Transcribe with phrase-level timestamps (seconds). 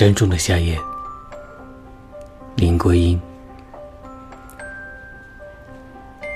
[0.00, 0.80] 山中的夏夜，
[2.56, 3.20] 林归音。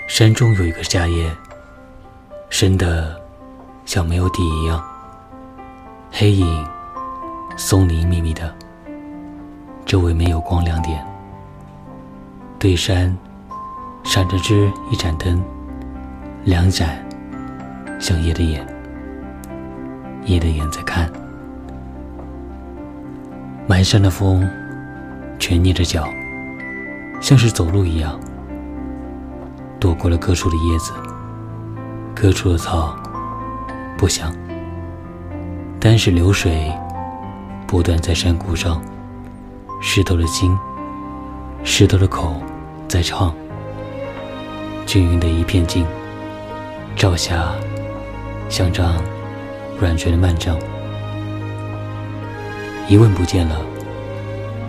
[0.07, 1.35] 山中有一个夏夜，
[2.51, 3.19] 深的
[3.87, 4.85] 像没有底一样，
[6.13, 6.69] 黑影
[7.57, 8.55] 松林密密的，
[9.87, 11.03] 周围没有光亮点。
[12.59, 13.17] 对山
[14.05, 15.43] 闪着只一盏灯，
[16.45, 17.03] 两盏
[17.99, 18.63] 像夜的眼，
[20.27, 21.11] 夜的眼在看。
[23.75, 24.49] 满山的风，
[25.37, 26.09] 全捏着脚，
[27.21, 28.21] 像是走路一样，
[29.81, 30.93] 躲过了各处的叶子，
[32.15, 32.97] 各处的草，
[33.99, 34.33] 不响。
[35.81, 36.73] 但是流水
[37.67, 38.81] 不断在山谷上，
[39.83, 40.57] 湿透了心，
[41.65, 42.41] 湿透了口，
[42.87, 43.35] 在唱。
[44.87, 45.85] 均匀的一片静，
[46.95, 47.53] 照下
[48.49, 48.95] 像张
[49.81, 50.57] 软垂的幔帐。
[52.87, 53.65] 一问不见了，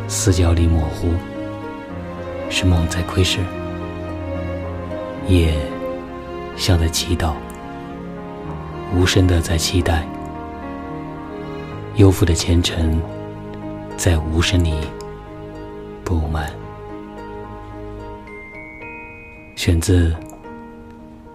[0.08, 1.10] 四角里模糊，
[2.50, 3.40] 是梦在窥视，
[5.28, 5.54] 夜
[6.56, 7.34] 像在祈祷，
[8.96, 10.08] 无声的在期待，
[11.96, 13.02] 幽复的前尘
[13.98, 14.74] 在无声里
[16.06, 16.50] 布满。
[19.58, 20.12] 选自《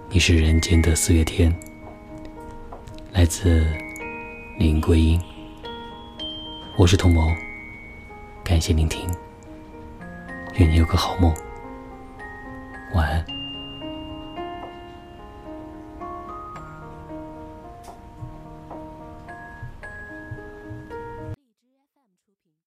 [0.08, 1.52] 你是人间的四月天》，
[3.12, 3.66] 来自
[4.58, 5.20] 林桂英。
[6.80, 7.30] 我是童谋，
[8.42, 9.06] 感谢聆听，
[10.54, 11.30] 愿你有个好梦，
[12.94, 13.49] 晚安。